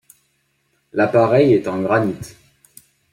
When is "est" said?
1.53-1.67